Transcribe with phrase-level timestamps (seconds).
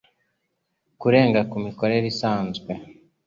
[1.01, 2.71] kurenga ku mikorere isanzwe